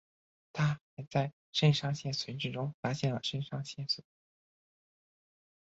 [0.51, 4.01] 他还在肾上腺髓质中发现了肾上腺素。